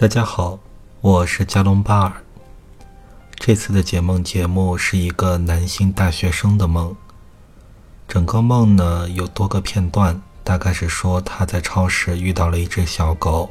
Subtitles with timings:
[0.00, 0.60] 大家好，
[1.00, 2.12] 我是加隆巴尔。
[3.34, 6.94] 这次的解梦节目是一个男性大学生的梦。
[8.06, 13.50] 整个梦呢有多个片段，大概是说他在超市遇到了一只小狗，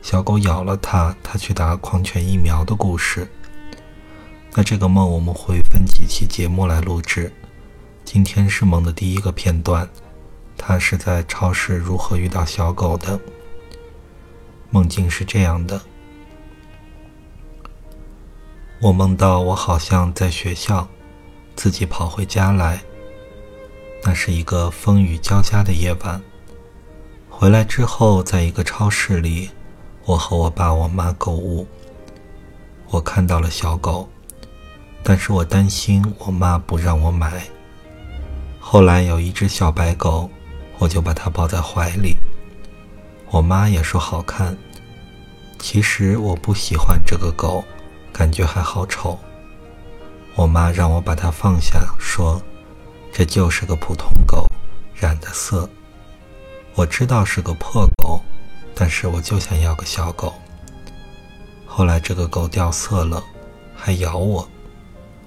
[0.00, 3.28] 小狗咬了他，他去打狂犬疫苗的故事。
[4.54, 7.32] 那这个梦我们会分几期节目来录制。
[8.04, 9.88] 今天是梦的第一个片段，
[10.56, 13.18] 他是在超市如何遇到小狗的。
[14.70, 15.80] 梦境是这样的：
[18.80, 20.86] 我梦到我好像在学校，
[21.56, 22.80] 自己跑回家来。
[24.04, 26.22] 那是一个风雨交加的夜晚。
[27.30, 29.50] 回来之后，在一个超市里，
[30.04, 31.66] 我和我爸、我妈购物。
[32.90, 34.08] 我看到了小狗，
[35.02, 37.42] 但是我担心我妈不让我买。
[38.60, 40.30] 后来有一只小白狗，
[40.78, 42.16] 我就把它抱在怀里。
[43.30, 44.56] 我妈也说好看，
[45.58, 47.62] 其实我不喜欢这个狗，
[48.12, 49.18] 感觉还好丑。
[50.34, 52.40] 我妈让我把它放下，说
[53.12, 54.46] 这就是个普通狗，
[54.94, 55.68] 染的色。
[56.74, 58.20] 我知道是个破狗，
[58.74, 60.32] 但是我就想要个小狗。
[61.66, 63.22] 后来这个狗掉色了，
[63.76, 64.48] 还咬我，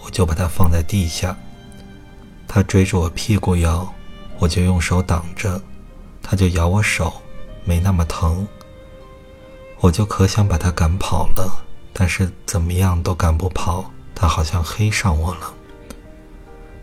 [0.00, 1.36] 我就把它放在地下。
[2.48, 3.92] 它追着我屁股咬，
[4.38, 5.60] 我就用手挡着，
[6.22, 7.21] 它就咬我手。
[7.64, 8.46] 没那么疼，
[9.80, 15.52] 我就可想把他赶跑了，但是怎么样都赶不跑，他好像黑上我了。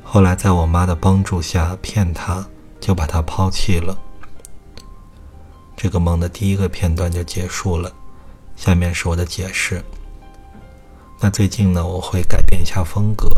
[0.03, 2.45] 后来在我妈的帮助下骗他，
[2.79, 3.97] 就把他抛弃了。
[5.77, 7.91] 这个梦的第一个片段就结束了，
[8.55, 9.83] 下面是我的解释。
[11.19, 13.29] 那最近呢，我会改变一下风格，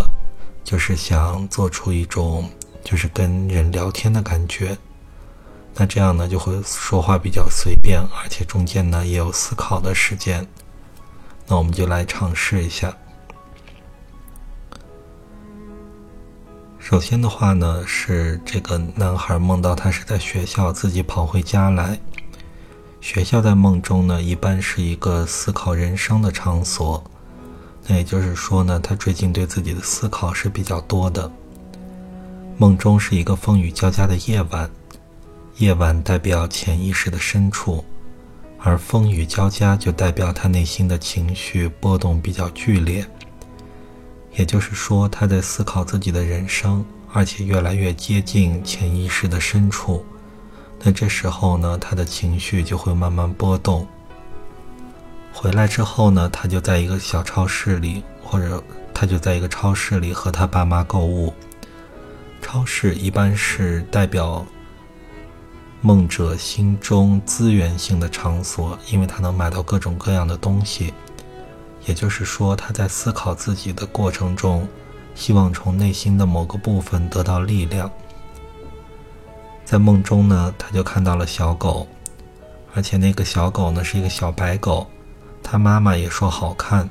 [0.63, 2.49] 就是想做出一种
[2.83, 4.77] 就是跟人聊天的感觉。
[5.73, 10.45] 那这样呢，就会说话比较随便，而且中间呢也有思考的时间。
[11.47, 12.95] 那我们就来尝试一下。
[16.77, 21.97] 首先的话呢，是这个男孩梦到他是在学校自己跑回家来。
[22.99, 27.01] 学校在梦中呢，一般是一个思考人生的场所。
[27.87, 31.31] 那也就是说呢，他最近对自己的思考是比较多的。
[32.57, 34.69] 梦中是一个风雨交加的夜晚。
[35.57, 37.83] 夜晚代表潜意识的深处，
[38.57, 43.05] 而风雨交加就代表他内心的情绪波动比较剧烈。
[44.33, 50.03] 也就是说，他在思考自己的人生，而且越来越接近潜意识的深处。
[50.83, 53.85] 那这时候呢，他的情绪就会慢慢波动。
[55.33, 58.63] 回来之后呢，他就在一个小超市里，或者
[58.93, 61.33] 他就在一个超市里和他爸妈购物。
[62.41, 64.43] 超市一般是代表。
[65.83, 70.93] 梦者心中资源性的场所，因为他能买到各种各样的东西。
[71.87, 74.67] 也就是说，他在思考自己的过程中，
[75.15, 77.91] 希望从内心的某个部分得到力量。
[79.65, 81.87] 在梦中呢，他就看到了小狗，
[82.75, 84.85] 而且那个小狗呢是一个小白狗，
[85.41, 86.87] 他妈妈也说好看。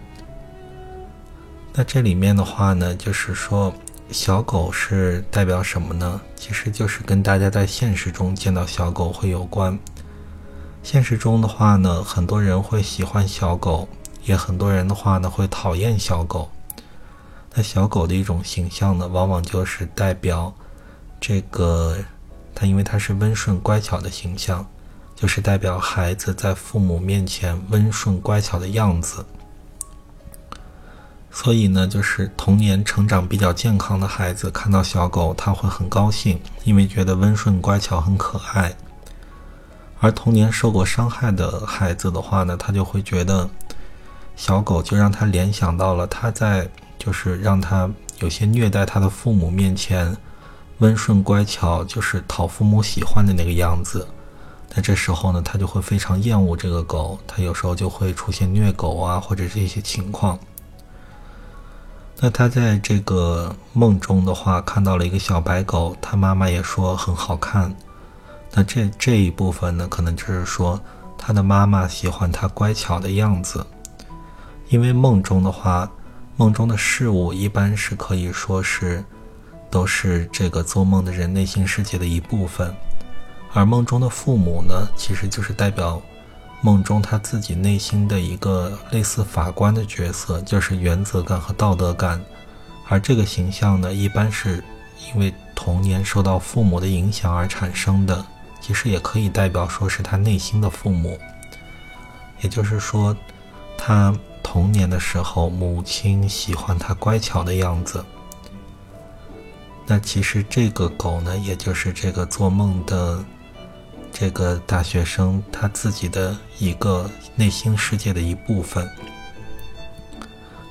[1.73, 3.73] 那这里面的话呢，就是说。
[4.13, 6.21] 小狗是代表什么呢？
[6.35, 9.79] 其实就是跟大家在现实中见到小狗会有关。
[10.83, 13.89] 现实中的话呢，很多人会喜欢小狗，
[14.25, 16.51] 也很多人的话呢会讨厌小狗。
[17.55, 20.53] 那小狗的一种形象呢，往往就是代表
[21.21, 21.97] 这个
[22.53, 24.67] 它，因为它是温顺乖巧的形象，
[25.15, 29.25] 就是代表孩子在父母面前温顺乖巧的样子。
[31.33, 38.75] 所以呢，就是童年成长比较健康的孩子看到小狗，他会很高兴，因为觉得温顺乖巧很可爱。
[40.01, 43.49] 而童年受过伤害的孩子的话呢，他就会觉得
[44.35, 46.69] 小狗就让他联想到了他在
[46.99, 50.17] 就是让他有些虐待他的父母面前
[50.79, 54.07] 温顺乖巧，就是讨父母喜欢的那个样子。
[54.75, 60.39] 那这时候呢，他就会非常厌恶这个狗，他有时候就会出现虐狗啊，或者这些情况。
[62.23, 67.75] 那他在这个梦中的话，看到了一个小白狗，他妈妈也说很好看。
[68.53, 70.79] 那这这一部分呢，可能就是说
[71.17, 73.67] 他的妈妈喜欢他乖巧的样子。
[74.69, 75.91] 因为梦中的话，
[76.37, 79.03] 梦中的事物一般是可以说是
[79.71, 82.75] 都是这个做梦的人内心世界的一部分，
[83.55, 86.01] 而梦中的父母呢，其实就是代表。
[86.63, 92.23] 梦中他自己内心的一个类似法官的角色，就是原则感和道德感，
[92.89, 94.63] 而这个形象呢，一般是
[95.09, 98.25] 因为童年受到父母的影响而产生的，
[98.61, 101.19] 其实也可以代表说是他内心的父母。
[102.43, 103.17] 也就是说，
[103.77, 108.05] 他童年的时候，母亲喜欢他乖巧的样子。
[109.87, 113.25] 那其实这个狗呢，也就是这个做梦的
[114.13, 118.89] 这个大学生他自己的一个内心世界的一部分。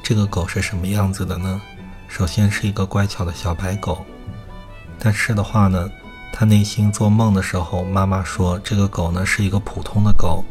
[0.03, 1.61] 这个狗是什么样子的呢？
[2.07, 4.05] 首先是一个乖巧的小白狗，
[4.97, 5.89] 但是的话呢，
[6.33, 10.43] 他内心做梦的时候，妈妈说这个狗呢是一个普通的狗，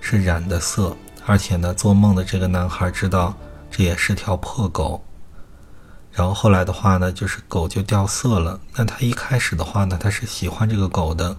[0.00, 0.96] 是染的色，
[1.26, 3.34] 而且呢，做梦的这个男孩知道
[3.70, 5.04] 这也是条破狗。
[6.12, 8.58] 然后后来的话呢，就是狗就掉色了。
[8.74, 11.36] 那他一开始的话呢，他是喜欢这个狗的。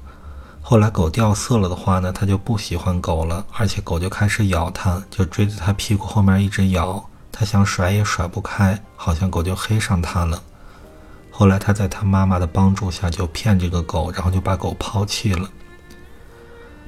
[0.62, 7.04] 后来狗掉色了的话呢，他就不喜欢狗了，而且狗就开始咬他，就追着他屁股后面一直咬。
[7.32, 10.42] 他想甩也甩不开，好像狗就黑上他了。
[11.30, 15.50] 后来他在他妈妈的帮助下就骗这个狗，然后就把狗抛弃了。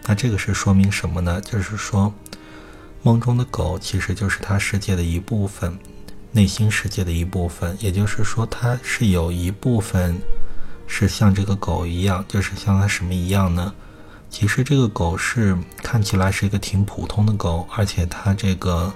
[0.06, 1.42] 那这个是说明什么呢？
[1.42, 2.14] 就是说，
[3.02, 5.78] 梦中的狗其实就是他世界的一部分。
[6.36, 10.20] 内心世界的一部分，也就是说，它是有一部分
[10.88, 13.74] 是像这个狗一样，就是像它什么一样呢？
[14.30, 18.92] 其实这个狗是看起来是一个挺普通的狗，而且它这个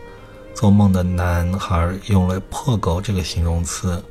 [0.53, 4.03] 做梦的男孩用了“破狗”这个形容词，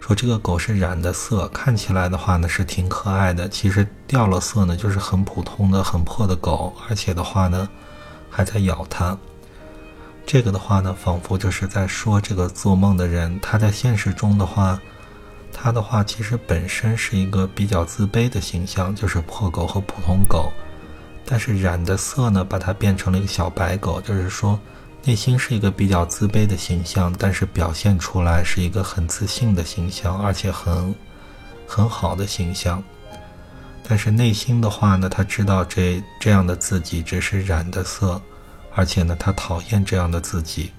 [0.00, 7.68] 说这个狗是染的色，看起来的话呢是挺可爱的，其实掉了色呢就是很普通的、很破的狗，而且的话呢
[8.28, 9.16] 还在咬它。
[10.26, 14.80] 这个的话呢，仿佛就是在说这个做梦的人，他在现实中的话，
[15.54, 20.52] 他的话其实本身是一个比较自卑的形象，就是破狗和普通狗。
[21.24, 24.58] 但是染的色呢，把它变成了一个小白狗，就是说
[25.04, 30.94] 内心是一个比较自卑的形象，但是表现出来是一个很自信的形象，而且很
[31.66, 32.82] 很好的形象。
[33.86, 38.20] 但是内心的话呢，他知道这这样的自己只是染的色。
[38.76, 40.72] 而且呢，他讨厌这样的自己，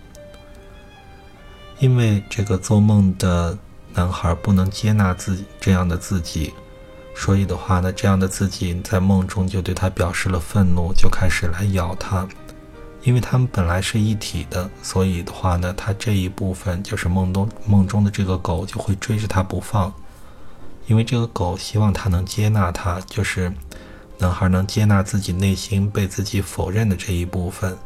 [1.80, 3.58] 因为这个做梦的
[3.96, 6.54] 男孩不能接纳自己这样的自己，
[7.16, 12.28] 所以的话呢，这样的自己在梦中就对他表示了愤怒，就开始来咬他。
[13.04, 19.94] 因为他们本来是一体的，所以的话呢，他这一部分就是梦中梦中的这个狗就会追着他不放，
[20.88, 23.52] 因为这个狗希望他能接纳他，就是。
[24.18, 27.78] 男孩能接纳自己内心被自己否认的这一部分，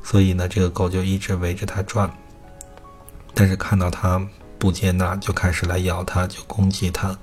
[0.00, 2.08] 所以呢，这个狗就一直围着他转。
[3.34, 4.24] 但是看到他
[4.62, 7.18] 不接纳，就开始来咬他，就攻击他。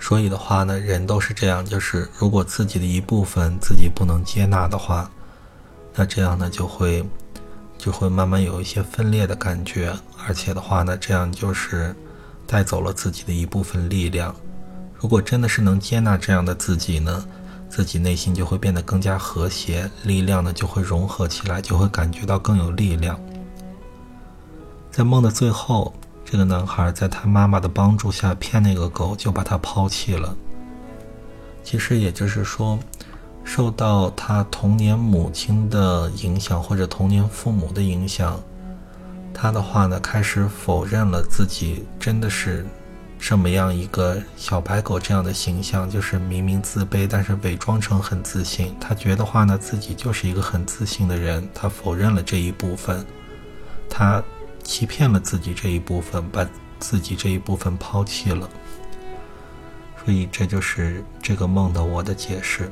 [0.00, 5.10] 所以的话呢，人都是这样，就是如果自己的一部分自己不能接纳的话，
[5.94, 7.04] 那这样呢就会
[7.76, 9.94] 就会慢慢有一些分裂的感觉，
[10.26, 11.94] 而且的话呢，这样就是
[12.46, 14.34] 带走了自己的一部分力量。
[14.94, 17.22] 如果真的是能接纳这样的自己呢，
[17.68, 23.20] 自己内心就会变得更加和谐，力量呢就会融合起来，就会感觉到更有力量。
[24.90, 25.92] 在梦的最后，
[26.28, 30.36] 这个男孩在他妈妈的帮助下骗那个狗，就把他抛弃了。
[31.62, 32.78] 其实也就是说，
[33.44, 38.38] 受到他童年母亲的影响或者童年父母的影响，
[39.32, 42.66] 他的话呢开始否认了自己真的是。
[43.18, 48.76] 这么样一个小白狗这样的形象，就是明明自卑，但是伪装成很自信。
[48.78, 51.48] 他觉得话呢，自己就是一个很自信的人。
[51.54, 53.02] 他否认了这一部分，
[53.88, 54.22] 他
[54.66, 56.46] 欺骗了自己这一部分，把
[56.80, 58.50] 自己这一部分抛弃了。
[60.04, 62.70] 所以这就是这个梦的我的解释。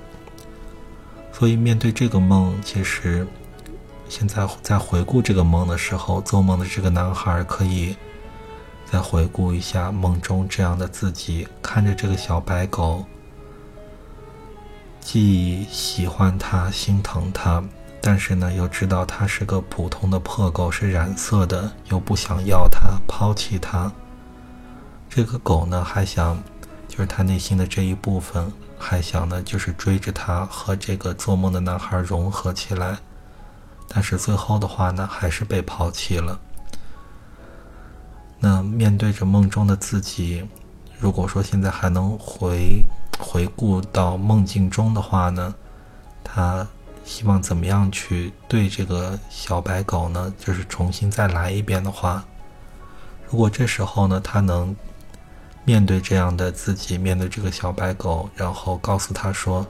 [1.33, 3.27] 所以面对这个梦，其实
[4.09, 7.97] 现在在回顾这个梦的时候，做梦的这个男孩可以。
[8.87, 13.05] 再回顾一下梦中这样的自己，看着这个小白狗，
[15.01, 17.65] 既喜欢它、心疼它，
[18.07, 23.91] 但是呢，又知道它是个普通的破狗，是染色的，又不想要它，抛弃它。
[25.09, 26.37] 这个狗呢，还想，
[26.87, 32.99] 就是他内心的这一部分，还想呢，就是追着它和这个做梦的男孩融合起来，
[33.89, 36.39] 但是最后的话呢，还是被抛弃了。
[38.39, 40.47] 那面对着梦中的自己，
[40.99, 42.85] 如果说现在还能回
[43.19, 45.55] 回顾到梦境中的话呢，
[46.23, 46.67] 他
[47.05, 50.33] 希望怎么样去对这个小白狗呢？
[50.39, 52.25] 就是重新再来一遍的话，
[53.31, 54.75] 如果这时候呢，他能
[55.65, 59.67] 面对这样的自己，面对这个小白狗，然后告诉他说，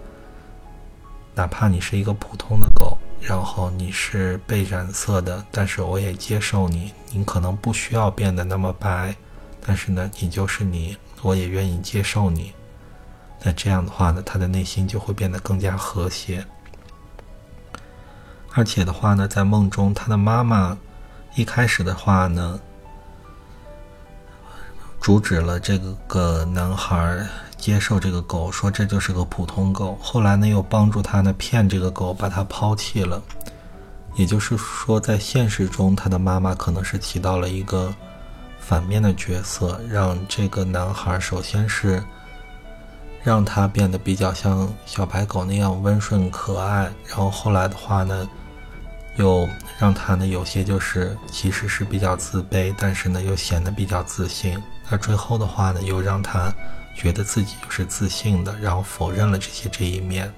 [1.35, 2.97] 哪怕你是一个普通的狗。
[3.21, 6.93] 然后你是被染色的，但是我也接受你。
[7.11, 9.17] 你可能不需要变得那么白，
[9.65, 12.53] 但是呢，你就是你，我也愿意接受你。
[13.43, 16.45] 那这样的话呢，他的内心就会变得更加和谐。
[18.57, 20.79] 而且的话呢，在梦中，他的妈妈
[21.35, 22.61] 一开始的话呢，
[25.01, 27.27] 阻止了这个男孩
[27.59, 29.99] 接受这个狗，说这就是个普通狗。
[30.01, 33.21] 后来呢，又帮助他呢骗这个狗，把他抛弃了。
[34.15, 37.93] 也就是说，在现实中，他的妈妈可能是起到了一个
[38.61, 42.01] 反面的角色，让这个男孩首先是
[43.25, 48.29] 让他变得比较像小白狗那样温顺可爱，然后后来的话呢。
[49.17, 54.61] 又让他呢有些就是其实是比较自卑，但是呢又显得比较自信。
[54.91, 56.53] 那最后的话呢，又让他
[56.95, 60.33] 觉得自己就是自信的，然后否认了这些这一面。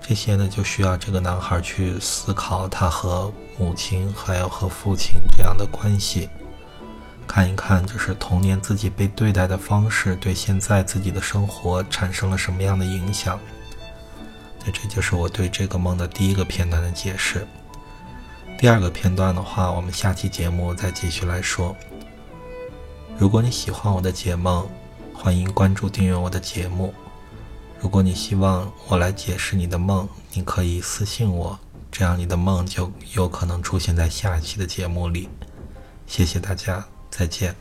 [0.00, 6.28] 这些呢就需要这个男孩去思考他和母亲还有和父亲这样的关系，
[7.26, 13.38] 看一看就是童年自己被对待的方式对现在自己的生活产生了什么样的影响。
[14.64, 17.46] 那这就是我对这个梦的第一个片段的解释。
[18.60, 21.74] 第二个片段的话，我们下期节目再继续来说。
[23.16, 24.68] 如果你喜欢我的解梦，
[25.14, 26.92] 欢迎关注订阅我的节目。
[27.80, 31.58] 如果你希望我来解释你的梦，你可以私信我，
[31.90, 35.30] 这样你的梦就有可能出现在下一期的节目里。
[36.06, 37.56] 谢谢大家，再见。